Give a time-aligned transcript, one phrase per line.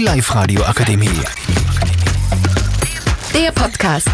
[0.00, 1.10] Die Live-Radio Akademie.
[3.34, 4.08] Der Podcast.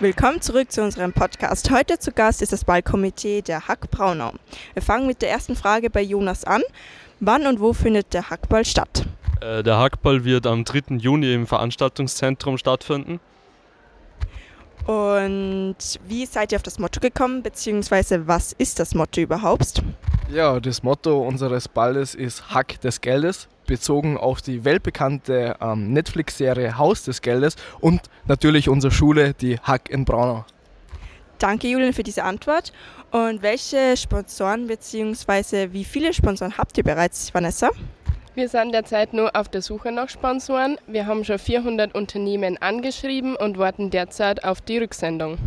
[0.00, 1.70] Willkommen zurück zu unserem Podcast.
[1.70, 4.32] Heute zu Gast ist das Ballkomitee der Hack Braunau.
[4.72, 6.62] Wir fangen mit der ersten Frage bei Jonas an.
[7.20, 9.04] Wann und wo findet der Hackball statt?
[9.42, 10.96] Äh, Der Hackball wird am 3.
[10.96, 13.20] Juni im Veranstaltungszentrum stattfinden.
[14.86, 15.76] Und
[16.08, 19.82] wie seid ihr auf das Motto gekommen, beziehungsweise was ist das Motto überhaupt?
[20.28, 26.76] Ja, das Motto unseres Balles ist Hack des Geldes, bezogen auf die weltbekannte ähm, Netflix-Serie
[26.76, 30.44] Haus des Geldes und natürlich unsere Schule, die Hack in Braunau.
[31.38, 32.72] Danke, Julian, für diese Antwort.
[33.12, 37.70] Und welche Sponsoren beziehungsweise wie viele Sponsoren habt ihr bereits, Vanessa?
[38.34, 40.76] Wir sind derzeit nur auf der Suche nach Sponsoren.
[40.88, 45.38] Wir haben schon 400 Unternehmen angeschrieben und warten derzeit auf die Rücksendung.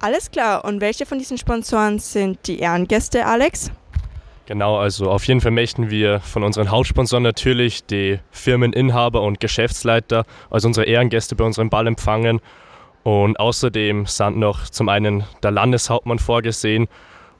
[0.00, 0.64] Alles klar.
[0.64, 3.70] Und welche von diesen Sponsoren sind die Ehrengäste, Alex?
[4.46, 10.26] Genau, also auf jeden Fall möchten wir von unseren Hauptsponsoren natürlich die Firmeninhaber und Geschäftsleiter
[10.50, 12.40] als unsere Ehrengäste bei unserem Ball empfangen.
[13.04, 16.88] Und außerdem sind noch zum einen der Landeshauptmann vorgesehen,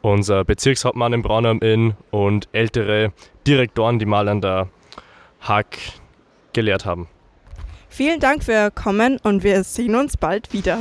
[0.00, 3.12] unser Bezirkshauptmann in Braunau am Inn und ältere
[3.46, 4.68] Direktoren, die mal an der
[5.41, 5.78] Hack
[6.52, 7.08] gelehrt haben.
[7.89, 10.80] Vielen Dank für Ihr Kommen und wir sehen uns bald wieder.